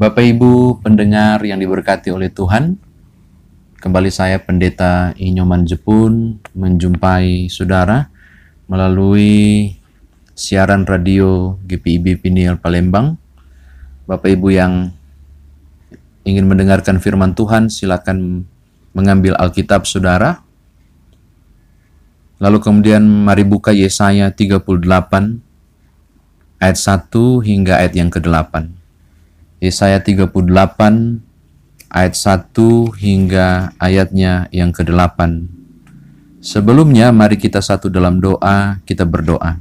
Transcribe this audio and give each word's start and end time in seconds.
Bapak 0.00 0.24
Ibu 0.24 0.80
pendengar 0.80 1.44
yang 1.44 1.60
diberkati 1.60 2.08
oleh 2.08 2.32
Tuhan, 2.32 2.80
kembali 3.84 4.08
saya 4.08 4.40
Pendeta 4.40 5.12
Inyoman 5.20 5.68
Jepun 5.68 6.40
menjumpai 6.56 7.52
saudara 7.52 8.08
melalui 8.64 9.76
siaran 10.32 10.88
radio 10.88 11.60
GPIB 11.68 12.16
Piniel 12.16 12.56
Palembang. 12.56 13.20
Bapak 14.08 14.32
Ibu 14.40 14.48
yang 14.48 14.88
ingin 16.24 16.48
mendengarkan 16.48 16.96
firman 16.96 17.36
Tuhan, 17.36 17.68
silakan 17.68 18.48
mengambil 18.96 19.36
Alkitab 19.36 19.84
saudara. 19.84 20.40
Lalu 22.40 22.56
kemudian 22.56 23.04
mari 23.04 23.44
buka 23.44 23.76
Yesaya 23.76 24.32
38 24.32 24.64
ayat 26.56 26.78
1 26.88 27.44
hingga 27.44 27.84
ayat 27.84 27.92
yang 27.92 28.08
ke-8. 28.08 28.79
Yesaya 29.60 30.00
38 30.00 30.32
ayat 31.92 32.14
1 32.16 32.96
hingga 32.96 33.76
ayatnya 33.76 34.48
yang 34.56 34.72
ke-8. 34.72 35.20
Sebelumnya 36.40 37.12
mari 37.12 37.36
kita 37.36 37.60
satu 37.60 37.92
dalam 37.92 38.24
doa, 38.24 38.80
kita 38.88 39.04
berdoa. 39.04 39.60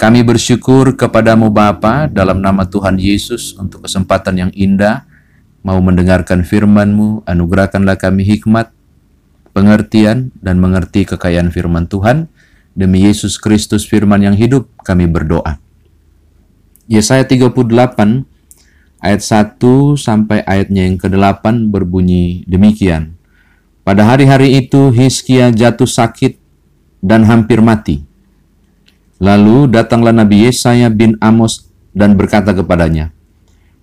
Kami 0.00 0.24
bersyukur 0.24 0.96
kepadamu 0.96 1.52
Bapa 1.52 2.08
dalam 2.08 2.40
nama 2.40 2.64
Tuhan 2.64 2.96
Yesus 2.96 3.52
untuk 3.60 3.84
kesempatan 3.84 4.48
yang 4.48 4.52
indah 4.56 5.04
mau 5.60 5.76
mendengarkan 5.84 6.40
firman-Mu, 6.40 7.28
anugerahkanlah 7.28 8.00
kami 8.00 8.24
hikmat, 8.24 8.72
pengertian, 9.52 10.32
dan 10.40 10.56
mengerti 10.56 11.04
kekayaan 11.04 11.52
firman 11.52 11.84
Tuhan. 11.84 12.32
Demi 12.72 13.04
Yesus 13.04 13.36
Kristus 13.36 13.84
firman 13.84 14.24
yang 14.24 14.32
hidup, 14.32 14.72
kami 14.88 15.04
berdoa. 15.04 15.60
Yesaya 16.88 17.28
38 17.28 18.31
ayat 19.02 19.20
1 19.58 19.58
sampai 19.98 20.46
ayatnya 20.46 20.86
yang 20.86 20.96
ke-8 20.96 21.68
berbunyi 21.74 22.46
demikian. 22.46 23.18
Pada 23.82 24.06
hari-hari 24.06 24.62
itu 24.62 24.94
Hizkia 24.94 25.50
jatuh 25.50 25.90
sakit 25.90 26.38
dan 27.02 27.26
hampir 27.26 27.58
mati. 27.58 28.06
Lalu 29.18 29.66
datanglah 29.66 30.14
Nabi 30.14 30.46
Yesaya 30.46 30.86
bin 30.86 31.18
Amos 31.18 31.66
dan 31.90 32.14
berkata 32.14 32.54
kepadanya, 32.54 33.10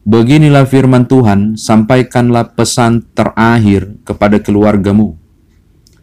Beginilah 0.07 0.63
firman 0.63 1.05
Tuhan, 1.05 1.59
sampaikanlah 1.59 2.55
pesan 2.55 3.03
terakhir 3.11 3.99
kepada 4.07 4.39
keluargamu, 4.39 5.19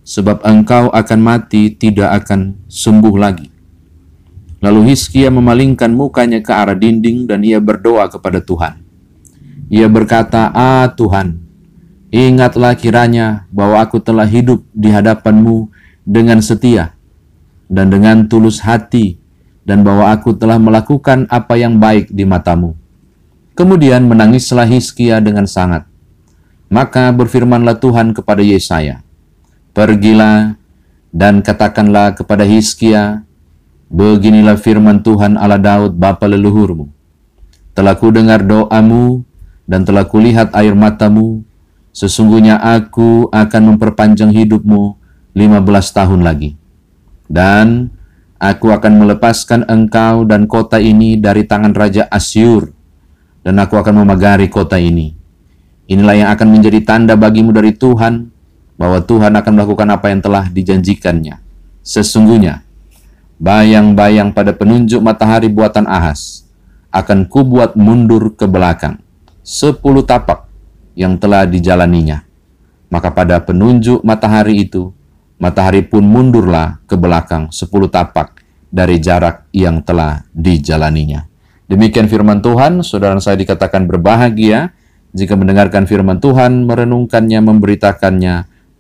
sebab 0.05 0.45
engkau 0.45 0.93
akan 0.93 1.21
mati, 1.25 1.73
tidak 1.73 2.23
akan 2.23 2.61
sembuh 2.69 3.17
lagi. 3.17 3.49
Lalu 4.61 4.93
Hizkia 4.93 5.33
memalingkan 5.33 5.91
mukanya 5.91 6.45
ke 6.45 6.53
arah 6.53 6.77
dinding 6.77 7.25
dan 7.25 7.43
ia 7.43 7.59
berdoa 7.59 8.09
kepada 8.13 8.39
Tuhan. 8.41 8.86
Ia 9.67 9.91
berkata, 9.91 10.55
Ah 10.55 10.87
Tuhan, 10.95 11.43
ingatlah 12.15 12.79
kiranya 12.79 13.51
bahwa 13.51 13.83
aku 13.83 13.99
telah 13.99 14.27
hidup 14.27 14.63
di 14.71 14.95
hadapanmu 14.95 15.71
dengan 16.07 16.39
setia 16.39 16.95
dan 17.67 17.91
dengan 17.91 18.31
tulus 18.31 18.63
hati 18.63 19.19
dan 19.67 19.83
bahwa 19.83 20.15
aku 20.15 20.39
telah 20.39 20.63
melakukan 20.63 21.27
apa 21.27 21.59
yang 21.59 21.83
baik 21.83 22.15
di 22.15 22.23
matamu. 22.23 22.79
Kemudian 23.59 24.07
menangislah 24.07 24.69
Hizkia 24.69 25.19
dengan 25.19 25.51
sangat. 25.51 25.89
Maka 26.71 27.11
berfirmanlah 27.11 27.79
Tuhan 27.79 28.15
kepada 28.15 28.43
Yesaya, 28.43 29.03
Pergilah 29.75 30.59
dan 31.11 31.43
katakanlah 31.43 32.15
kepada 32.15 32.47
Hizkia, 32.47 33.27
Beginilah 33.87 34.59
firman 34.59 34.99
Tuhan 34.99 35.39
Allah 35.39 35.63
Daud 35.63 35.95
bapa 35.95 36.27
leluhurmu. 36.27 36.91
Telah 37.71 37.95
ku 37.95 38.11
dengar 38.11 38.43
doamu 38.43 39.23
dan 39.67 39.83
telah 39.83 40.07
kulihat 40.07 40.55
air 40.55 40.73
matamu, 40.79 41.43
sesungguhnya 41.91 42.57
aku 42.63 43.27
akan 43.35 43.75
memperpanjang 43.75 44.31
hidupmu 44.31 44.95
15 45.35 45.99
tahun 45.99 46.23
lagi. 46.23 46.55
Dan 47.27 47.91
aku 48.39 48.71
akan 48.71 49.03
melepaskan 49.03 49.67
engkau 49.67 50.23
dan 50.23 50.47
kota 50.47 50.79
ini 50.79 51.19
dari 51.19 51.43
tangan 51.43 51.75
Raja 51.75 52.07
Asyur, 52.07 52.71
dan 53.43 53.59
aku 53.59 53.75
akan 53.75 54.07
memagari 54.07 54.47
kota 54.47 54.79
ini. 54.79 55.19
Inilah 55.91 56.15
yang 56.15 56.31
akan 56.31 56.49
menjadi 56.51 56.83
tanda 56.87 57.19
bagimu 57.19 57.51
dari 57.51 57.75
Tuhan, 57.75 58.31
bahwa 58.79 59.03
Tuhan 59.03 59.35
akan 59.35 59.53
melakukan 59.59 59.89
apa 59.91 60.07
yang 60.15 60.23
telah 60.23 60.47
dijanjikannya. 60.47 61.43
Sesungguhnya, 61.83 62.63
bayang-bayang 63.43 64.31
pada 64.31 64.55
penunjuk 64.55 65.03
matahari 65.03 65.51
buatan 65.51 65.91
Ahas 65.91 66.47
akan 66.95 67.27
kubuat 67.27 67.75
mundur 67.75 68.35
ke 68.35 68.47
belakang 68.47 69.06
sepuluh 69.47 70.03
tapak 70.03 70.51
yang 70.99 71.15
telah 71.23 71.47
dijalaninya. 71.47 72.27
Maka 72.91 73.15
pada 73.15 73.39
penunjuk 73.39 74.03
matahari 74.03 74.67
itu, 74.67 74.91
matahari 75.39 75.87
pun 75.87 76.03
mundurlah 76.03 76.83
ke 76.91 76.99
belakang 76.99 77.55
sepuluh 77.55 77.87
tapak 77.87 78.43
dari 78.67 78.99
jarak 78.99 79.47
yang 79.55 79.87
telah 79.87 80.27
dijalaninya. 80.35 81.31
Demikian 81.71 82.11
firman 82.11 82.43
Tuhan, 82.43 82.83
saudara 82.83 83.15
saya 83.23 83.39
dikatakan 83.39 83.87
berbahagia 83.87 84.75
jika 85.15 85.39
mendengarkan 85.39 85.87
firman 85.87 86.19
Tuhan, 86.19 86.67
merenungkannya, 86.67 87.39
memberitakannya, 87.39 88.35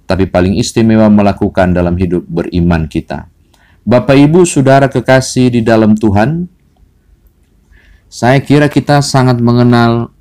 tapi 0.06 0.26
paling 0.26 0.58
istimewa 0.58 1.06
melakukan 1.10 1.74
dalam 1.74 1.94
hidup 1.94 2.26
beriman 2.26 2.90
kita. 2.90 3.30
Bapak 3.86 4.18
Ibu, 4.18 4.42
saudara 4.42 4.90
kekasih 4.90 5.50
di 5.50 5.60
dalam 5.62 5.94
Tuhan, 5.94 6.50
saya 8.06 8.38
kira 8.42 8.70
kita 8.70 9.02
sangat 9.02 9.38
mengenal 9.42 10.14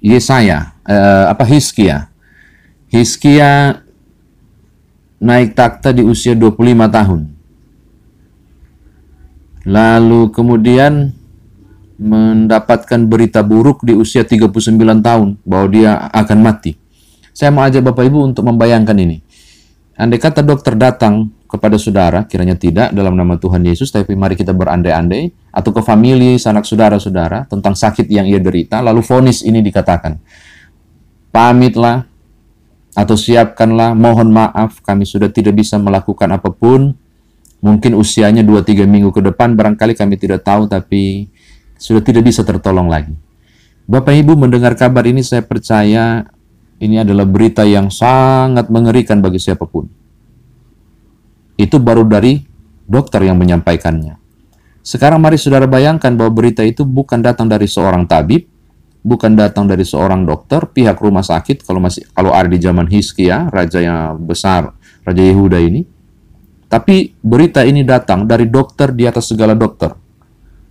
Yesaya, 0.00 0.72
uh, 0.88 1.28
apa 1.28 1.44
Hiskia. 1.44 2.08
Hiskia 2.88 3.84
naik 5.20 5.52
takhta 5.52 5.92
di 5.92 6.00
usia 6.02 6.32
25 6.32 6.88
tahun. 6.88 7.20
Lalu 9.68 10.32
kemudian 10.32 11.12
mendapatkan 12.00 13.00
berita 13.04 13.44
buruk 13.44 13.84
di 13.84 13.92
usia 13.92 14.24
39 14.24 15.04
tahun 15.04 15.36
bahwa 15.44 15.66
dia 15.68 16.08
akan 16.16 16.38
mati. 16.40 16.80
Saya 17.36 17.52
mau 17.52 17.68
ajak 17.68 17.84
Bapak 17.84 18.08
Ibu 18.08 18.32
untuk 18.32 18.48
membayangkan 18.48 18.96
ini. 18.96 19.20
Andai 20.00 20.16
kata 20.16 20.40
dokter 20.40 20.72
datang 20.80 21.28
kepada 21.50 21.74
saudara, 21.74 22.22
kiranya 22.30 22.54
tidak 22.54 22.94
dalam 22.94 23.18
nama 23.18 23.34
Tuhan 23.34 23.66
Yesus, 23.66 23.90
tapi 23.90 24.14
mari 24.14 24.38
kita 24.38 24.54
berandai-andai, 24.54 25.50
atau 25.50 25.74
ke 25.74 25.82
famili, 25.82 26.38
sanak 26.38 26.62
saudara-saudara, 26.62 27.50
tentang 27.50 27.74
sakit 27.74 28.06
yang 28.06 28.30
ia 28.30 28.38
derita, 28.38 28.78
lalu 28.78 29.02
vonis 29.02 29.42
ini 29.42 29.58
dikatakan, 29.58 30.14
pamitlah, 31.34 32.06
atau 32.94 33.18
siapkanlah, 33.18 33.98
mohon 33.98 34.30
maaf, 34.30 34.78
kami 34.86 35.02
sudah 35.02 35.26
tidak 35.26 35.58
bisa 35.58 35.74
melakukan 35.74 36.30
apa 36.30 36.54
pun, 36.54 36.94
mungkin 37.58 37.98
usianya 37.98 38.46
2-3 38.46 38.86
minggu 38.86 39.10
ke 39.10 39.18
depan, 39.18 39.58
barangkali 39.58 39.98
kami 39.98 40.14
tidak 40.14 40.46
tahu, 40.46 40.70
tapi 40.70 41.26
sudah 41.74 42.00
tidak 42.00 42.30
bisa 42.30 42.46
tertolong 42.46 42.86
lagi. 42.86 43.12
Bapak 43.90 44.14
Ibu 44.14 44.38
mendengar 44.38 44.78
kabar 44.78 45.02
ini, 45.02 45.26
saya 45.26 45.42
percaya 45.42 46.30
ini 46.78 47.02
adalah 47.02 47.26
berita 47.26 47.66
yang 47.66 47.90
sangat 47.90 48.70
mengerikan 48.70 49.18
bagi 49.18 49.42
siapa 49.42 49.66
pun 49.66 49.99
itu 51.60 51.76
baru 51.76 52.08
dari 52.08 52.40
dokter 52.88 53.28
yang 53.28 53.36
menyampaikannya. 53.36 54.16
Sekarang 54.80 55.20
mari 55.20 55.36
saudara 55.36 55.68
bayangkan 55.68 56.16
bahwa 56.16 56.32
berita 56.32 56.64
itu 56.64 56.88
bukan 56.88 57.20
datang 57.20 57.52
dari 57.52 57.68
seorang 57.68 58.08
tabib, 58.08 58.48
bukan 59.04 59.36
datang 59.36 59.68
dari 59.68 59.84
seorang 59.84 60.24
dokter, 60.24 60.64
pihak 60.64 60.96
rumah 60.96 61.20
sakit 61.20 61.68
kalau 61.68 61.84
masih 61.84 62.08
kalau 62.16 62.32
ada 62.32 62.48
di 62.48 62.56
zaman 62.56 62.88
Hizkia, 62.88 63.52
raja 63.52 63.76
yang 63.76 64.16
besar, 64.24 64.72
raja 65.04 65.20
Yehuda 65.20 65.60
ini. 65.60 65.84
Tapi 66.70 67.12
berita 67.20 67.60
ini 67.66 67.84
datang 67.84 68.24
dari 68.24 68.48
dokter 68.48 68.94
di 68.96 69.04
atas 69.04 69.28
segala 69.28 69.52
dokter, 69.52 69.92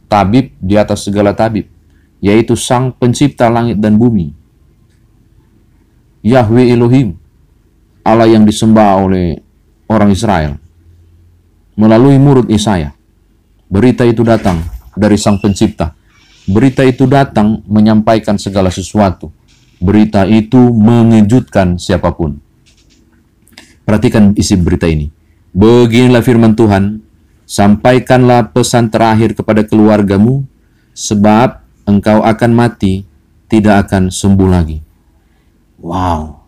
tabib 0.10 0.58
di 0.58 0.74
atas 0.74 1.06
segala 1.06 1.38
tabib, 1.38 1.70
yaitu 2.24 2.58
Sang 2.58 2.96
Pencipta 2.98 3.46
langit 3.52 3.78
dan 3.78 4.00
bumi. 4.00 4.34
Yahweh 6.24 6.72
Elohim, 6.72 7.20
Allah 8.02 8.32
yang 8.32 8.48
disembah 8.48 9.06
oleh 9.06 9.40
orang 9.92 10.12
Israel 10.16 10.69
melalui 11.80 12.20
murid 12.20 12.52
Yesaya. 12.52 12.92
Berita 13.72 14.04
itu 14.04 14.28
datang 14.28 14.60
dari 15.00 15.16
Sang 15.16 15.40
Pencipta. 15.40 15.96
Berita 16.44 16.84
itu 16.84 17.08
datang 17.08 17.64
menyampaikan 17.64 18.36
segala 18.36 18.68
sesuatu. 18.68 19.32
Berita 19.80 20.28
itu 20.28 20.60
mengejutkan 20.60 21.80
siapa 21.80 22.12
pun. 22.12 22.36
Perhatikan 23.88 24.36
isi 24.36 24.60
berita 24.60 24.92
ini. 24.92 25.08
Beginilah 25.56 26.20
firman 26.20 26.52
Tuhan, 26.52 27.00
sampaikanlah 27.48 28.52
pesan 28.52 28.92
terakhir 28.92 29.40
kepada 29.40 29.64
keluargamu, 29.64 30.44
sebab 30.92 31.64
engkau 31.88 32.20
akan 32.28 32.52
mati, 32.52 33.08
tidak 33.48 33.88
akan 33.88 34.12
sembuh 34.12 34.50
lagi. 34.52 34.78
Wow. 35.80 36.44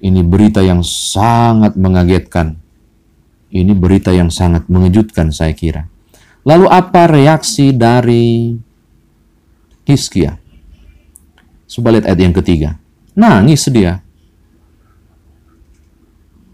Ini 0.00 0.24
berita 0.24 0.64
yang 0.64 0.80
sangat 0.80 1.76
mengagetkan 1.76 2.59
ini 3.50 3.74
berita 3.74 4.14
yang 4.14 4.30
sangat 4.30 4.70
mengejutkan 4.70 5.34
saya 5.34 5.50
kira. 5.50 5.90
Lalu 6.46 6.70
apa 6.70 7.10
reaksi 7.10 7.74
dari 7.74 8.54
Hiskia. 9.84 10.38
Coba 11.66 11.94
lihat 11.94 12.06
ayat 12.06 12.20
yang 12.22 12.34
ketiga. 12.34 12.70
Nangis 13.18 13.66
dia. 13.68 14.00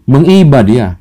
Mengiba 0.09 0.65
dia. 0.65 0.97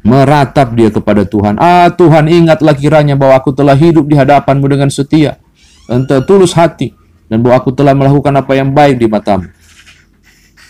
Meratap 0.00 0.72
dia 0.72 0.88
kepada 0.88 1.28
Tuhan. 1.28 1.60
Ah 1.60 1.92
Tuhan 1.92 2.24
ingatlah 2.26 2.72
kiranya 2.72 3.12
bahwa 3.14 3.36
aku 3.36 3.52
telah 3.52 3.76
hidup 3.76 4.08
di 4.08 4.16
hadapanmu 4.16 4.64
dengan 4.64 4.88
setia. 4.88 5.36
Dan 5.84 6.08
tulus 6.24 6.56
hati. 6.56 6.96
Dan 7.28 7.44
bahwa 7.44 7.60
aku 7.60 7.70
telah 7.76 7.92
melakukan 7.92 8.32
apa 8.34 8.56
yang 8.56 8.72
baik 8.72 8.96
di 8.98 9.06
matamu. 9.06 9.52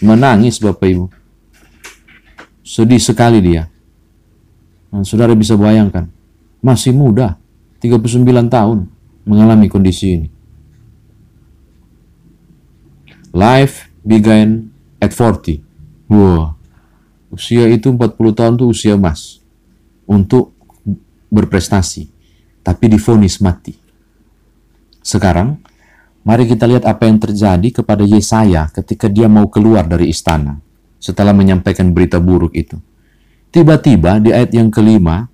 Menangis 0.02 0.58
Bapak 0.58 0.88
Ibu. 0.91 1.06
Sedih 2.67 3.00
sekali 3.00 3.38
dia. 3.41 3.70
Dan 4.91 5.07
saudara 5.07 5.33
bisa 5.39 5.55
bayangkan. 5.55 6.11
Masih 6.61 6.93
muda. 6.93 7.39
39 7.81 8.51
tahun. 8.51 8.91
Mengalami 9.25 9.71
kondisi 9.71 10.19
ini. 10.19 10.29
Life 13.31 13.87
began 14.03 14.75
at 14.99 15.15
40. 15.15 15.63
Wow. 16.11 16.59
Usia 17.31 17.71
itu 17.71 17.95
40 17.95 18.35
tahun 18.35 18.59
itu 18.59 18.67
usia 18.67 18.99
emas 18.99 19.39
untuk 20.03 20.51
berprestasi, 21.31 22.11
tapi 22.67 22.91
difonis 22.91 23.39
mati. 23.39 23.79
Sekarang, 24.99 25.63
mari 26.27 26.51
kita 26.51 26.67
lihat 26.67 26.83
apa 26.83 27.07
yang 27.07 27.23
terjadi 27.23 27.69
kepada 27.71 28.03
Yesaya 28.03 28.67
ketika 28.75 29.07
dia 29.07 29.31
mau 29.31 29.47
keluar 29.47 29.87
dari 29.87 30.11
istana 30.11 30.59
setelah 30.99 31.31
menyampaikan 31.31 31.95
berita 31.95 32.19
buruk 32.19 32.51
itu. 32.59 32.77
Tiba-tiba 33.50 34.23
di 34.23 34.31
ayat 34.31 34.55
yang 34.55 34.70
kelima, 34.70 35.26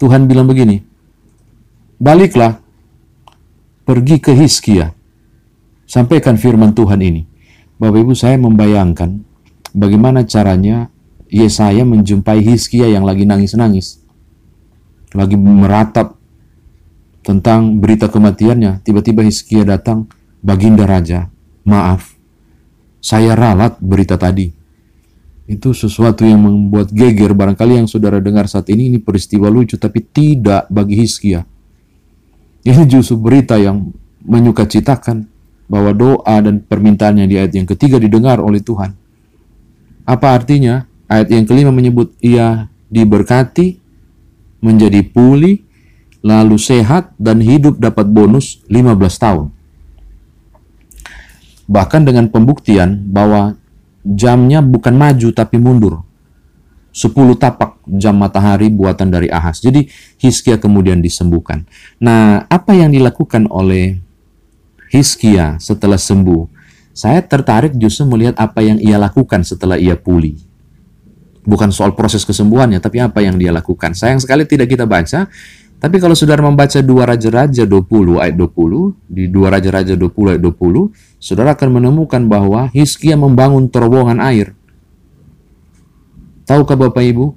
Tuhan 0.00 0.24
bilang 0.24 0.48
begini, 0.48 0.80
Baliklah, 2.02 2.58
pergi 3.84 4.16
ke 4.18 4.32
Hiskia, 4.34 4.90
sampaikan 5.84 6.40
firman 6.40 6.72
Tuhan 6.72 6.98
ini. 6.98 7.22
Bapak 7.76 7.98
Ibu 8.02 8.14
saya 8.16 8.40
membayangkan 8.40 9.22
bagaimana 9.76 10.24
caranya 10.24 10.88
Yesaya 11.28 11.84
menjumpai 11.84 12.40
Hiskia 12.40 12.88
yang 12.88 13.04
lagi 13.04 13.28
nangis-nangis. 13.28 14.00
Lagi 15.12 15.36
meratap 15.36 16.16
tentang 17.20 17.78
berita 17.78 18.08
kematiannya. 18.08 18.80
Tiba-tiba 18.80 19.22
Hiskia 19.22 19.62
datang, 19.62 20.08
Baginda 20.40 20.88
Raja, 20.88 21.28
maaf, 21.62 22.16
saya 23.02 23.36
ralat 23.36 23.76
berita 23.78 24.18
tadi. 24.18 24.61
Itu 25.52 25.76
sesuatu 25.76 26.24
yang 26.24 26.40
membuat 26.48 26.88
geger 26.88 27.36
barangkali 27.36 27.84
yang 27.84 27.84
saudara 27.84 28.24
dengar 28.24 28.48
saat 28.48 28.72
ini 28.72 28.88
ini 28.88 28.96
peristiwa 28.96 29.52
lucu 29.52 29.76
tapi 29.76 30.00
tidak 30.00 30.64
bagi 30.72 30.96
Hiskia. 30.96 31.44
Ini 32.64 32.88
justru 32.88 33.20
berita 33.20 33.60
yang 33.60 33.92
menyukacitakan 34.24 35.28
bahwa 35.68 35.92
doa 35.92 36.36
dan 36.40 36.64
permintaannya 36.64 37.28
di 37.28 37.36
ayat 37.36 37.52
yang 37.52 37.68
ketiga 37.68 38.00
didengar 38.00 38.40
oleh 38.40 38.64
Tuhan. 38.64 38.96
Apa 40.08 40.40
artinya? 40.40 40.88
Ayat 41.04 41.28
yang 41.28 41.44
kelima 41.44 41.68
menyebut 41.68 42.16
ia 42.24 42.72
diberkati, 42.88 43.76
menjadi 44.64 45.04
pulih, 45.04 45.60
lalu 46.24 46.56
sehat 46.56 47.12
dan 47.20 47.44
hidup 47.44 47.76
dapat 47.76 48.08
bonus 48.08 48.64
15 48.72 48.96
tahun. 49.20 49.46
Bahkan 51.68 52.02
dengan 52.08 52.32
pembuktian 52.32 53.04
bahwa 53.12 53.60
jamnya 54.02 54.60
bukan 54.60 54.94
maju 54.94 55.28
tapi 55.30 55.56
mundur. 55.58 56.02
10 56.92 57.40
tapak 57.40 57.80
jam 57.88 58.12
matahari 58.12 58.68
buatan 58.68 59.08
dari 59.08 59.32
Ahas. 59.32 59.64
Jadi 59.64 59.88
Hiskia 60.20 60.60
kemudian 60.60 61.00
disembuhkan. 61.00 61.64
Nah, 61.96 62.44
apa 62.52 62.76
yang 62.76 62.92
dilakukan 62.92 63.48
oleh 63.48 63.96
Hiskia 64.92 65.56
setelah 65.56 65.96
sembuh, 65.96 66.52
saya 66.92 67.24
tertarik 67.24 67.72
justru 67.80 68.04
melihat 68.04 68.36
apa 68.36 68.60
yang 68.60 68.76
ia 68.76 69.00
lakukan 69.00 69.40
setelah 69.40 69.80
ia 69.80 69.96
pulih. 69.96 70.36
Bukan 71.42 71.72
soal 71.72 71.96
proses 71.96 72.28
kesembuhannya, 72.28 72.78
tapi 72.78 73.00
apa 73.00 73.24
yang 73.24 73.40
dia 73.40 73.50
lakukan. 73.50 73.96
Sayang 73.96 74.20
sekali 74.20 74.44
tidak 74.44 74.68
kita 74.68 74.84
baca, 74.84 75.32
tapi 75.82 75.98
kalau 75.98 76.14
saudara 76.14 76.38
membaca 76.46 76.78
dua 76.78 77.10
Raja-Raja 77.10 77.66
20 77.66 78.22
ayat 78.22 78.38
20, 78.38 78.94
di 79.10 79.26
dua 79.26 79.50
Raja-Raja 79.50 79.98
20 79.98 80.38
ayat 80.38 80.38
20, 80.38 80.94
saudara 81.18 81.58
akan 81.58 81.82
menemukan 81.82 82.22
bahwa 82.30 82.70
Hiskia 82.70 83.18
membangun 83.18 83.66
terowongan 83.66 84.22
air. 84.22 84.54
Tahukah 86.46 86.78
Bapak 86.78 87.02
Ibu, 87.02 87.34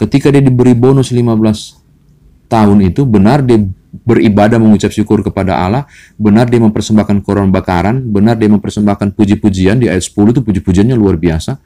ketika 0.00 0.32
dia 0.32 0.40
diberi 0.40 0.72
bonus 0.72 1.12
15 1.12 2.48
tahun 2.48 2.88
itu, 2.88 3.04
benar 3.04 3.44
dia 3.44 3.60
beribadah 3.92 4.56
mengucap 4.56 4.88
syukur 4.88 5.20
kepada 5.20 5.60
Allah, 5.60 5.84
benar 6.16 6.48
dia 6.48 6.64
mempersembahkan 6.64 7.20
korban 7.20 7.52
bakaran, 7.52 8.00
benar 8.00 8.40
dia 8.40 8.48
mempersembahkan 8.48 9.12
puji-pujian 9.12 9.76
di 9.76 9.92
ayat 9.92 10.08
10 10.08 10.32
itu 10.32 10.40
puji-pujiannya 10.40 10.96
luar 10.96 11.20
biasa. 11.20 11.60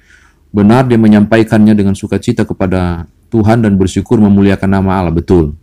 Benar 0.51 0.91
dia 0.91 0.99
menyampaikannya 0.99 1.79
dengan 1.79 1.95
sukacita 1.95 2.43
kepada 2.43 3.07
Tuhan 3.31 3.63
dan 3.63 3.79
bersyukur 3.79 4.19
memuliakan 4.19 4.67
nama 4.67 4.99
Allah, 4.99 5.15
betul. 5.15 5.55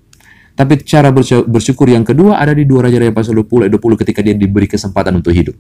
Tapi 0.56 0.80
cara 0.88 1.12
bersyukur 1.12 1.92
yang 1.92 2.07
kedua 2.07 2.40
ada 2.40 2.56
di 2.56 2.63
dua 2.63 2.88
Raja-Raja 2.88 3.12
pasal 3.12 3.36
20 3.44 3.68
ayat 3.68 3.74
20 3.75 4.02
ketika 4.07 4.19
dia 4.24 4.31
diberi 4.31 4.72
kesempatan 4.72 5.19
untuk 5.19 5.36
hidup. 5.36 5.56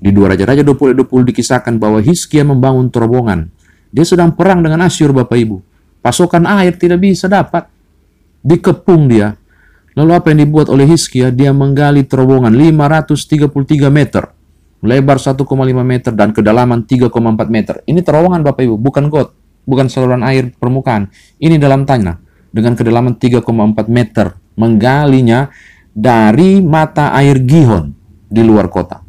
Di 0.00 0.10
dua 0.12 0.36
Raja-Raja 0.36 0.60
20 0.60 0.92
ayat 0.92 0.98
20 1.00 1.30
dikisahkan 1.32 1.74
bahwa 1.80 2.04
Hizkia 2.04 2.44
membangun 2.44 2.92
terowongan. 2.92 3.48
Dia 3.88 4.04
sedang 4.04 4.36
perang 4.36 4.60
dengan 4.60 4.84
Asyur 4.84 5.16
Bapak 5.16 5.34
Ibu. 5.34 5.56
Pasokan 6.04 6.44
air 6.44 6.76
tidak 6.76 7.00
bisa 7.00 7.24
dapat. 7.24 7.72
Dikepung 8.40 9.08
dia 9.08 9.40
Lalu 9.98 10.10
apa 10.14 10.30
yang 10.30 10.46
dibuat 10.46 10.70
oleh 10.70 10.86
Hizkia? 10.86 11.34
Dia 11.34 11.50
menggali 11.50 12.06
terowongan 12.06 12.54
533 12.54 13.90
meter, 13.90 14.30
lebar 14.86 15.18
1,5 15.18 15.44
meter 15.82 16.12
dan 16.14 16.30
kedalaman 16.30 16.86
3,4 16.86 17.10
meter. 17.50 17.82
Ini 17.84 18.00
terowongan 18.00 18.40
Bapak 18.46 18.62
Ibu, 18.64 18.76
bukan 18.78 19.10
got, 19.10 19.34
bukan 19.66 19.90
saluran 19.90 20.22
air 20.22 20.54
permukaan. 20.54 21.10
Ini 21.42 21.58
dalam 21.58 21.82
tanah 21.82 22.29
dengan 22.50 22.74
kedalaman 22.74 23.16
3,4 23.16 23.46
meter. 23.90 24.34
Menggalinya 24.58 25.48
dari 25.90 26.60
mata 26.60 27.14
air 27.16 27.40
Gihon 27.42 27.94
di 28.28 28.42
luar 28.44 28.70
kota. 28.70 29.02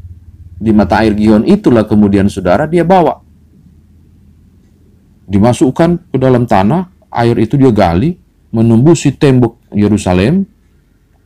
Di 0.62 0.70
mata 0.74 1.02
air 1.02 1.18
Gihon 1.18 1.46
itulah 1.46 1.86
kemudian 1.86 2.30
saudara 2.30 2.70
dia 2.70 2.86
bawa. 2.86 3.22
Dimasukkan 5.32 6.12
ke 6.12 6.18
dalam 6.20 6.44
tanah, 6.46 6.92
air 7.10 7.40
itu 7.40 7.56
dia 7.56 7.72
gali, 7.72 8.20
menumbusi 8.52 9.16
tembok 9.16 9.58
Yerusalem, 9.72 10.44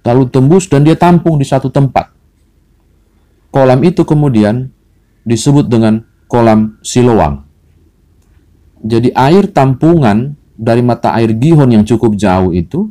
lalu 0.06 0.24
tembus 0.30 0.70
dan 0.70 0.86
dia 0.86 0.94
tampung 0.94 1.42
di 1.42 1.46
satu 1.46 1.74
tempat. 1.74 2.14
Kolam 3.50 3.82
itu 3.82 4.06
kemudian 4.06 4.70
disebut 5.26 5.66
dengan 5.66 6.06
kolam 6.30 6.78
Siloam. 6.86 7.42
Jadi 8.86 9.10
air 9.18 9.50
tampungan 9.50 10.38
dari 10.56 10.82
mata 10.82 11.12
air 11.20 11.36
Gihon 11.36 11.72
yang 11.72 11.84
cukup 11.84 12.16
jauh 12.16 12.56
itu 12.56 12.88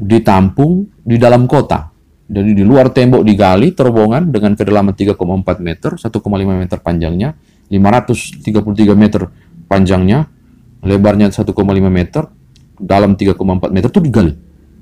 ditampung 0.00 0.90
di 1.06 1.16
dalam 1.16 1.46
kota. 1.46 1.90
Jadi 2.30 2.54
di 2.54 2.62
luar 2.62 2.94
tembok 2.94 3.26
digali 3.26 3.74
terowongan 3.74 4.30
dengan 4.30 4.54
kedalaman 4.54 4.94
3,4 4.94 5.18
meter, 5.58 5.90
1,5 5.98 6.22
meter 6.46 6.78
panjangnya, 6.78 7.34
533 7.66 8.94
meter 8.94 9.26
panjangnya, 9.66 10.30
lebarnya 10.86 11.34
1,5 11.34 11.90
meter, 11.90 12.30
dalam 12.80 13.18
3,4 13.18 13.74
meter 13.74 13.88
itu 13.90 14.00
digali 14.00 14.32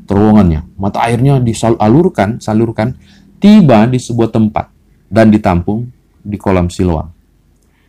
terowongannya. 0.07 0.77
Mata 0.79 1.03
airnya 1.09 1.43
disalurkan, 1.43 2.39
salurkan 2.39 2.95
tiba 3.43 3.85
di 3.91 3.99
sebuah 3.99 4.31
tempat 4.31 4.71
dan 5.09 5.33
ditampung 5.33 5.89
di 6.23 6.37
kolam 6.37 6.69
Siloam. 6.69 7.18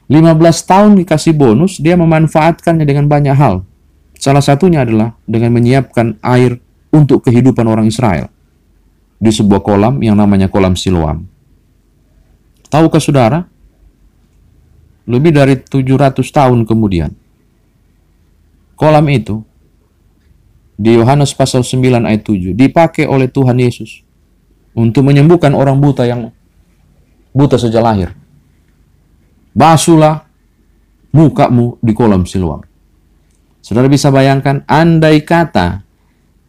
15 0.10 0.42
tahun 0.66 0.92
dikasih 1.06 1.38
bonus, 1.38 1.78
dia 1.78 1.94
memanfaatkannya 1.94 2.82
dengan 2.82 3.06
banyak 3.06 3.38
hal. 3.38 3.62
Salah 4.18 4.42
satunya 4.42 4.82
adalah 4.82 5.13
dengan 5.30 5.54
menyiapkan 5.54 6.18
air 6.25 6.58
untuk 6.89 7.24
kehidupan 7.30 7.63
orang 7.70 7.86
Israel 7.86 8.34
di 9.22 9.30
sebuah 9.30 9.62
kolam 9.62 10.01
yang 10.01 10.18
namanya 10.18 10.50
kolam 10.50 10.74
Siloam. 10.74 11.30
Tahukah 12.74 13.00
saudara? 13.00 13.46
Lebih 15.10 15.34
dari 15.34 15.58
700 15.58 16.22
tahun 16.22 16.70
kemudian, 16.70 17.10
kolam 18.78 19.06
itu 19.10 19.42
di 20.78 20.94
Yohanes 20.94 21.34
pasal 21.34 21.66
9 21.66 22.06
ayat 22.06 22.22
7 22.24 22.54
dipakai 22.54 23.10
oleh 23.10 23.25
Tuhan 23.25 23.58
Yesus 23.58 24.06
untuk 24.78 25.10
menyembuhkan 25.10 25.58
orang 25.58 25.82
buta 25.82 26.06
yang 26.06 26.30
buta 27.34 27.58
sejak 27.58 27.82
lahir. 27.82 28.19
Basuhlah 29.60 30.24
mukamu 31.12 31.75
di 31.84 31.92
kolam 31.92 32.24
Siloam. 32.24 32.63
Saudara 33.60 33.92
bisa 33.92 34.08
bayangkan, 34.08 34.63
andai 34.63 35.20
kata 35.20 35.84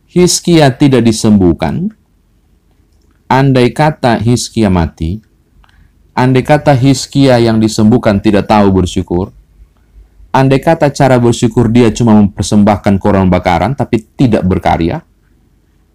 Hiskia 0.07 0.71
tidak 0.79 1.02
disembuhkan, 1.02 1.90
andai 3.26 3.75
kata 3.75 4.23
Hiskia 4.23 4.71
mati, 4.71 5.19
andai 6.14 6.47
kata 6.47 6.71
Hiskia 6.79 7.43
yang 7.43 7.59
disembuhkan 7.59 8.23
tidak 8.23 8.47
tahu 8.47 8.71
bersyukur, 8.71 9.35
andai 10.31 10.62
kata 10.62 10.95
cara 10.95 11.19
bersyukur 11.19 11.67
dia 11.67 11.90
cuma 11.90 12.14
mempersembahkan 12.14 12.95
korban 13.02 13.26
bakaran 13.26 13.75
tapi 13.75 14.07
tidak 14.14 14.47
berkarya, 14.47 15.02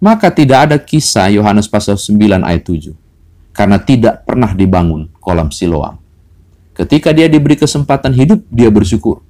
Maka 0.05 0.29
tidak 0.29 0.69
ada 0.69 0.77
kisah 0.77 1.33
Yohanes 1.33 1.65
pasal 1.65 1.97
9 1.97 2.45
ayat 2.45 2.61
7. 2.61 2.93
Karena 3.55 3.79
tidak 3.81 4.27
pernah 4.27 4.51
dibangun 4.53 5.09
kolam 5.23 5.49
Siloam. 5.49 6.04
Ketika 6.75 7.15
dia 7.15 7.31
diberi 7.31 7.55
kesempatan 7.55 8.11
hidup, 8.11 8.43
dia 8.51 8.67
bersyukur. 8.67 9.23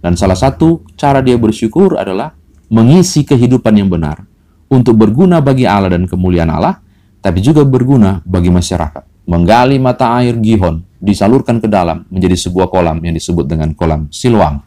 Dan 0.00 0.16
salah 0.16 0.38
satu 0.38 0.80
cara 0.96 1.20
dia 1.20 1.36
bersyukur 1.36 2.00
adalah 2.00 2.32
mengisi 2.72 3.28
kehidupan 3.28 3.76
yang 3.76 3.92
benar 3.92 4.24
untuk 4.72 4.96
berguna 4.96 5.44
bagi 5.44 5.68
Allah 5.68 5.92
dan 5.92 6.08
kemuliaan 6.08 6.48
Allah, 6.48 6.80
tapi 7.20 7.44
juga 7.44 7.60
berguna 7.68 8.24
bagi 8.24 8.48
masyarakat. 8.48 9.28
Menggali 9.28 9.76
mata 9.76 10.16
air 10.16 10.40
Gihon, 10.40 10.80
disalurkan 10.96 11.60
ke 11.60 11.68
dalam 11.68 12.08
menjadi 12.08 12.48
sebuah 12.48 12.72
kolam 12.72 13.04
yang 13.04 13.12
disebut 13.12 13.44
dengan 13.44 13.76
kolam 13.76 14.08
Siloam. 14.08 14.64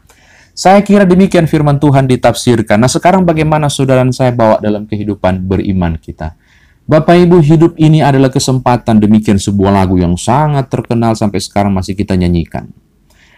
Saya 0.51 0.83
kira 0.85 1.09
demikian 1.09 1.49
firman 1.49 1.81
Tuhan 1.81 2.05
ditafsirkan. 2.05 2.77
Nah 2.77 2.91
sekarang 2.91 3.25
bagaimana 3.25 3.65
saudara 3.65 4.05
dan 4.05 4.13
saya 4.13 4.29
bawa 4.29 4.61
dalam 4.61 4.85
kehidupan 4.85 5.47
beriman 5.47 5.97
kita? 5.97 6.37
Bapak 6.91 7.15
Ibu 7.23 7.39
hidup 7.39 7.79
ini 7.79 8.03
adalah 8.03 8.27
kesempatan 8.27 8.99
demikian 8.99 9.39
sebuah 9.39 9.71
lagu 9.71 9.95
yang 9.95 10.19
sangat 10.19 10.67
terkenal 10.67 11.15
sampai 11.15 11.39
sekarang 11.39 11.71
masih 11.71 11.95
kita 11.95 12.19
nyanyikan. 12.19 12.67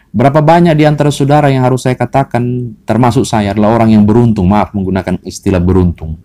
Berapa 0.09 0.41
banyak 0.41 0.73
di 0.73 0.89
antara 0.89 1.13
saudara 1.13 1.53
yang 1.53 1.61
harus 1.61 1.85
saya 1.85 1.93
katakan 1.93 2.73
termasuk 2.81 3.29
saya 3.29 3.53
adalah 3.53 3.77
orang 3.77 3.93
yang 3.93 4.09
beruntung, 4.09 4.49
maaf 4.49 4.73
menggunakan 4.73 5.21
istilah 5.21 5.61
beruntung. 5.61 6.17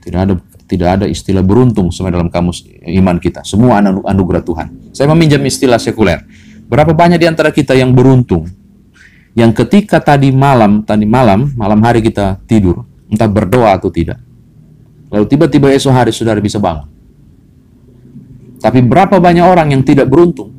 Tidak 0.00 0.16
ada 0.16 0.40
tidak 0.64 0.88
ada 0.88 1.04
istilah 1.04 1.44
beruntung 1.44 1.92
semua 1.92 2.16
dalam 2.16 2.32
kamus 2.32 2.64
iman 2.80 3.20
kita. 3.20 3.44
Semua 3.44 3.84
anu, 3.84 4.00
anugerah 4.00 4.40
Tuhan. 4.40 4.66
Saya 4.96 5.12
meminjam 5.12 5.44
istilah 5.44 5.76
sekuler. 5.76 6.24
Berapa 6.64 6.96
banyak 6.96 7.20
di 7.20 7.28
antara 7.28 7.52
kita 7.52 7.76
yang 7.76 7.92
beruntung 7.92 8.48
yang 9.36 9.52
ketika 9.52 10.00
tadi 10.00 10.32
malam, 10.32 10.80
tadi 10.80 11.04
malam, 11.04 11.52
malam 11.60 11.76
hari 11.84 12.00
kita 12.00 12.40
tidur, 12.48 12.88
entah 13.12 13.28
berdoa 13.28 13.76
atau 13.76 13.92
tidak. 13.92 14.16
Lalu 15.14 15.30
tiba-tiba 15.30 15.70
esok 15.70 15.94
hari 15.94 16.10
saudara 16.10 16.42
bisa 16.42 16.58
bangun. 16.58 16.90
Tapi 18.58 18.82
berapa 18.82 19.22
banyak 19.22 19.46
orang 19.46 19.70
yang 19.70 19.86
tidak 19.86 20.10
beruntung, 20.10 20.50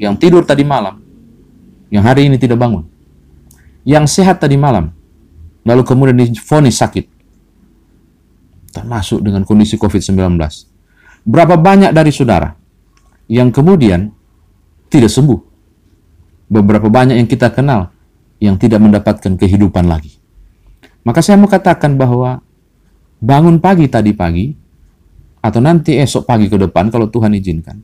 yang 0.00 0.16
tidur 0.16 0.40
tadi 0.46 0.64
malam, 0.64 1.02
yang 1.92 2.00
hari 2.00 2.32
ini 2.32 2.40
tidak 2.40 2.56
bangun, 2.56 2.88
yang 3.84 4.08
sehat 4.08 4.40
tadi 4.40 4.56
malam, 4.56 4.88
lalu 5.66 5.82
kemudian 5.84 6.16
difonis 6.16 6.78
sakit, 6.78 7.04
termasuk 8.70 9.20
dengan 9.20 9.42
kondisi 9.42 9.74
COVID-19. 9.76 10.14
Berapa 11.26 11.58
banyak 11.58 11.90
dari 11.90 12.14
saudara 12.14 12.54
yang 13.26 13.50
kemudian 13.50 14.14
tidak 14.86 15.10
sembuh, 15.10 15.40
beberapa 16.54 16.86
banyak 16.86 17.18
yang 17.18 17.26
kita 17.26 17.50
kenal 17.50 17.90
yang 18.38 18.54
tidak 18.54 18.78
mendapatkan 18.78 19.34
kehidupan 19.34 19.90
lagi. 19.90 20.14
Maka 21.02 21.18
saya 21.18 21.34
mau 21.34 21.50
katakan 21.50 21.98
bahwa 21.98 22.43
bangun 23.24 23.56
pagi 23.56 23.88
tadi 23.88 24.12
pagi 24.12 24.52
atau 25.40 25.60
nanti 25.64 25.96
esok 25.96 26.28
pagi 26.28 26.52
ke 26.52 26.60
depan 26.60 26.92
kalau 26.92 27.08
Tuhan 27.08 27.32
izinkan. 27.32 27.80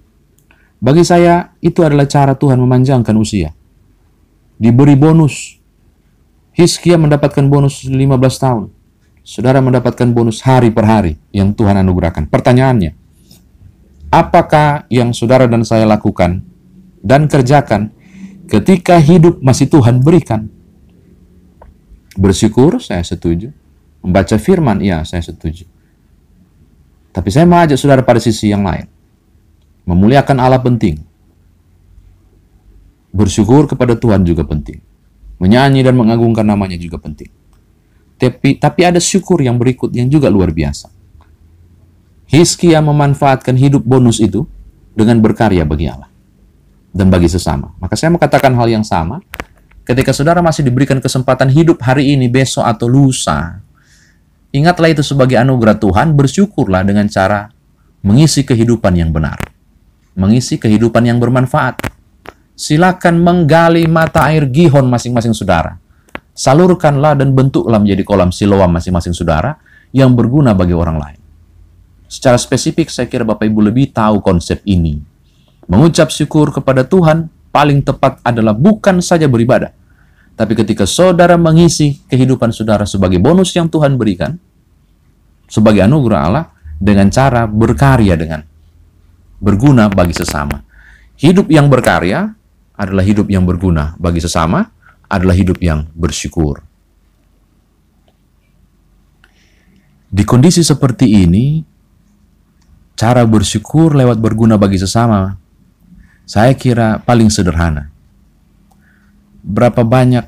Bagi 0.81 1.05
saya 1.05 1.57
itu 1.65 1.81
adalah 1.81 2.05
cara 2.09 2.37
Tuhan 2.37 2.61
memanjangkan 2.61 3.17
usia. 3.17 3.53
Diberi 4.61 4.97
bonus. 4.97 5.57
Hiskia 6.53 7.01
mendapatkan 7.01 7.45
bonus 7.49 7.85
15 7.89 7.97
tahun. 8.37 8.65
Saudara 9.25 9.61
mendapatkan 9.65 10.09
bonus 10.13 10.45
hari 10.45 10.73
per 10.73 10.85
hari 10.85 11.17
yang 11.33 11.53
Tuhan 11.53 11.77
anugerahkan. 11.77 12.29
Pertanyaannya, 12.29 12.97
apakah 14.09 14.89
yang 14.89 15.13
saudara 15.13 15.45
dan 15.45 15.65
saya 15.65 15.85
lakukan 15.85 16.41
dan 17.05 17.29
kerjakan 17.29 17.93
ketika 18.49 18.97
hidup 18.99 19.39
masih 19.45 19.69
Tuhan 19.69 20.01
berikan. 20.01 20.49
Bersyukur, 22.17 22.83
saya 22.83 23.05
setuju. 23.07 23.55
Membaca 24.01 24.37
firman, 24.41 24.81
ya 24.81 25.05
saya 25.05 25.21
setuju. 25.21 25.69
Tapi 27.11 27.29
saya 27.29 27.45
mau 27.45 27.61
ajak 27.61 27.77
saudara 27.77 28.03
pada 28.07 28.23
sisi 28.23 28.49
yang 28.49 28.65
lain. 28.65 28.87
Memuliakan 29.85 30.39
Allah 30.39 30.63
penting. 30.63 31.03
Bersyukur 33.11 33.67
kepada 33.67 33.99
Tuhan 33.99 34.23
juga 34.23 34.47
penting. 34.47 34.79
Menyanyi 35.43 35.83
dan 35.83 35.99
mengagungkan 35.99 36.47
namanya 36.47 36.79
juga 36.79 37.01
penting. 37.03 37.29
Tapi, 38.21 38.61
tapi 38.61 38.81
ada 38.85 39.01
syukur 39.01 39.41
yang 39.41 39.57
berikut 39.57 39.91
yang 39.97 40.07
juga 40.07 40.29
luar 40.29 40.53
biasa. 40.53 40.93
Hizkia 42.31 42.79
memanfaatkan 42.79 43.59
hidup 43.59 43.83
bonus 43.83 44.23
itu 44.23 44.47
dengan 44.95 45.19
berkarya 45.19 45.67
bagi 45.67 45.91
Allah 45.91 46.07
dan 46.95 47.11
bagi 47.11 47.27
sesama. 47.27 47.75
Maka 47.83 47.99
saya 47.99 48.15
mau 48.15 48.21
katakan 48.23 48.55
hal 48.55 48.69
yang 48.71 48.87
sama. 48.87 49.19
Ketika 49.83 50.15
saudara 50.15 50.39
masih 50.39 50.63
diberikan 50.63 51.03
kesempatan 51.03 51.51
hidup 51.51 51.83
hari 51.83 52.15
ini, 52.15 52.31
besok, 52.31 52.63
atau 52.63 52.87
lusa, 52.87 53.59
ingatlah 54.55 54.91
itu 54.91 55.03
sebagai 55.03 55.39
anugerah 55.39 55.79
Tuhan, 55.79 56.15
bersyukurlah 56.15 56.83
dengan 56.87 57.07
cara 57.07 57.51
mengisi 58.03 58.43
kehidupan 58.43 58.97
yang 58.99 59.11
benar. 59.15 59.39
Mengisi 60.19 60.59
kehidupan 60.59 61.07
yang 61.07 61.23
bermanfaat. 61.23 61.87
Silakan 62.59 63.25
menggali 63.25 63.89
mata 63.89 64.29
air 64.29 64.45
gihon 64.51 64.85
masing-masing 64.91 65.33
saudara. 65.33 65.81
Salurkanlah 66.37 67.17
dan 67.17 67.33
bentuklah 67.33 67.81
menjadi 67.81 68.05
kolam 68.05 68.29
siloam 68.29 68.69
masing-masing 68.69 69.17
saudara 69.17 69.57
yang 69.97 70.13
berguna 70.13 70.53
bagi 70.53 70.77
orang 70.77 70.97
lain. 71.01 71.21
Secara 72.11 72.37
spesifik, 72.37 72.91
saya 72.91 73.07
kira 73.09 73.23
Bapak 73.25 73.47
Ibu 73.49 73.71
lebih 73.71 73.95
tahu 73.95 74.19
konsep 74.19 74.61
ini 74.67 75.11
Mengucap 75.71 76.11
syukur 76.11 76.51
kepada 76.51 76.83
Tuhan 76.83 77.31
paling 77.55 77.87
tepat 77.87 78.19
adalah 78.27 78.51
bukan 78.51 78.99
saja 78.99 79.31
beribadah, 79.31 79.71
tapi 80.41 80.57
ketika 80.57 80.89
saudara 80.89 81.37
mengisi 81.37 82.01
kehidupan 82.09 82.49
saudara 82.49 82.89
sebagai 82.89 83.21
bonus 83.21 83.53
yang 83.53 83.69
Tuhan 83.69 84.01
berikan, 84.01 84.41
sebagai 85.45 85.85
anugerah 85.85 86.21
Allah, 86.25 86.49
dengan 86.81 87.13
cara 87.13 87.45
berkarya 87.45 88.17
dengan 88.17 88.41
berguna 89.37 89.93
bagi 89.93 90.17
sesama. 90.17 90.65
Hidup 91.21 91.53
yang 91.53 91.69
berkarya 91.69 92.33
adalah 92.73 93.05
hidup 93.05 93.29
yang 93.29 93.45
berguna 93.45 93.93
bagi 94.01 94.25
sesama, 94.25 94.65
adalah 95.13 95.37
hidup 95.37 95.61
yang 95.61 95.85
bersyukur. 95.93 96.65
Di 100.09 100.25
kondisi 100.25 100.65
seperti 100.65 101.21
ini, 101.21 101.61
cara 102.97 103.29
bersyukur 103.29 103.93
lewat 103.93 104.17
berguna 104.17 104.57
bagi 104.57 104.81
sesama 104.81 105.37
saya 106.25 106.57
kira 106.57 106.97
paling 107.05 107.29
sederhana. 107.29 107.93
Berapa 109.41 109.83
banyak 109.83 110.25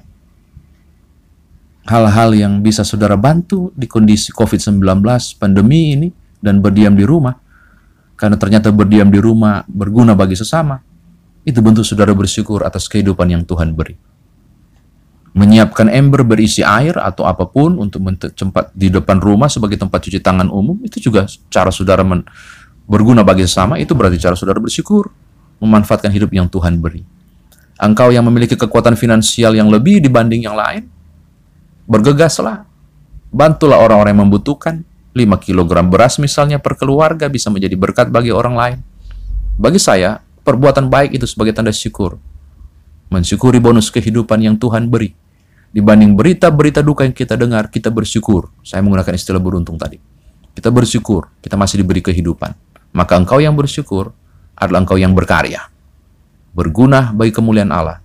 hal-hal 1.87 2.31
yang 2.33 2.63
bisa 2.63 2.87
saudara 2.87 3.19
bantu 3.19 3.75
di 3.75 3.91
kondisi 3.91 4.31
COVID-19 4.31 4.83
pandemi 5.37 5.99
ini 5.99 6.09
dan 6.39 6.63
berdiam 6.63 6.95
di 6.95 7.03
rumah. 7.03 7.37
Karena 8.17 8.39
ternyata 8.39 8.71
berdiam 8.71 9.11
di 9.11 9.19
rumah 9.19 9.67
berguna 9.67 10.15
bagi 10.15 10.39
sesama. 10.39 10.79
Itu 11.43 11.59
bentuk 11.59 11.83
saudara 11.83 12.15
bersyukur 12.15 12.63
atas 12.63 12.87
kehidupan 12.87 13.27
yang 13.27 13.43
Tuhan 13.43 13.75
beri. 13.75 13.99
Menyiapkan 15.33 15.89
ember 15.89 16.23
berisi 16.23 16.61
air 16.63 16.95
atau 17.01 17.25
apa 17.25 17.49
pun 17.49 17.81
untuk 17.81 18.05
tempat 18.37 18.71
di 18.77 18.93
depan 18.93 19.17
rumah 19.19 19.49
sebagai 19.49 19.81
tempat 19.81 20.05
cuci 20.05 20.21
tangan 20.21 20.53
umum, 20.53 20.77
itu 20.85 21.01
juga 21.03 21.25
cara 21.49 21.73
saudara 21.73 22.05
berguna 22.85 23.25
bagi 23.25 23.49
sesama, 23.49 23.81
itu 23.81 23.97
berarti 23.97 24.21
cara 24.21 24.37
saudara 24.37 24.61
bersyukur 24.61 25.09
memanfaatkan 25.59 26.13
hidup 26.13 26.31
yang 26.37 26.47
Tuhan 26.53 26.79
beri. 26.79 27.03
Engkau 27.83 28.15
yang 28.15 28.23
memiliki 28.31 28.55
kekuatan 28.55 28.95
finansial 28.95 29.59
yang 29.59 29.67
lebih 29.67 29.99
dibanding 29.99 30.47
yang 30.47 30.55
lain, 30.55 30.87
bergegaslah. 31.91 32.63
Bantulah 33.35 33.83
orang-orang 33.83 34.15
yang 34.15 34.23
membutuhkan. 34.31 34.87
5 35.13 35.29
kg 35.45 35.69
beras 35.91 36.17
misalnya 36.17 36.57
per 36.57 36.79
keluarga 36.79 37.29
bisa 37.29 37.53
menjadi 37.53 37.77
berkat 37.77 38.09
bagi 38.09 38.31
orang 38.31 38.55
lain. 38.55 38.79
Bagi 39.59 39.77
saya, 39.77 40.23
perbuatan 40.47 40.89
baik 40.89 41.19
itu 41.19 41.27
sebagai 41.29 41.53
tanda 41.53 41.75
syukur. 41.75 42.17
Mensyukuri 43.13 43.61
bonus 43.61 43.93
kehidupan 43.93 44.41
yang 44.41 44.57
Tuhan 44.57 44.89
beri. 44.89 45.13
Dibanding 45.75 46.17
berita-berita 46.17 46.81
duka 46.81 47.05
yang 47.05 47.13
kita 47.13 47.37
dengar, 47.37 47.69
kita 47.69 47.93
bersyukur. 47.93 48.53
Saya 48.65 48.81
menggunakan 48.81 49.13
istilah 49.13 49.43
beruntung 49.43 49.77
tadi. 49.77 50.01
Kita 50.53 50.69
bersyukur, 50.73 51.29
kita 51.41 51.57
masih 51.61 51.81
diberi 51.85 52.01
kehidupan. 52.05 52.53
Maka 52.93 53.17
engkau 53.17 53.41
yang 53.41 53.57
bersyukur, 53.57 54.13
adalah 54.57 54.85
engkau 54.85 55.01
yang 55.01 55.17
berkarya. 55.17 55.72
Berguna 56.53 57.17
bagi 57.17 57.33
kemuliaan 57.33 57.73
Allah, 57.73 57.99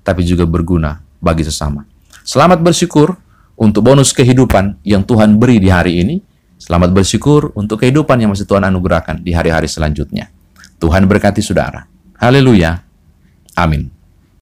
tapi 0.00 0.24
juga 0.24 0.48
berguna 0.48 1.00
bagi 1.20 1.44
sesama. 1.44 1.84
Selamat 2.24 2.64
bersyukur 2.64 3.16
untuk 3.60 3.84
bonus 3.84 4.16
kehidupan 4.16 4.80
yang 4.80 5.04
Tuhan 5.04 5.36
beri 5.36 5.60
di 5.60 5.68
hari 5.68 6.00
ini. 6.00 6.16
Selamat 6.60 6.92
bersyukur 6.92 7.52
untuk 7.56 7.80
kehidupan 7.80 8.20
yang 8.20 8.32
masih 8.32 8.44
Tuhan 8.44 8.64
anugerahkan 8.64 9.20
di 9.20 9.32
hari-hari 9.32 9.68
selanjutnya. 9.68 10.28
Tuhan 10.80 11.04
berkati 11.04 11.44
saudara. 11.44 11.84
Haleluya. 12.16 12.80
Amin. 13.56 13.99